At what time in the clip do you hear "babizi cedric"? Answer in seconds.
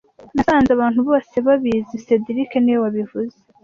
1.47-2.51